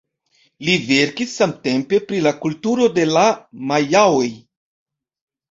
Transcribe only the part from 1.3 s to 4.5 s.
samtempe pri la kulturo de la majaoj.